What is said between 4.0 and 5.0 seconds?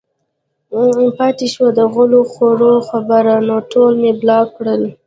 مې بلاک کړل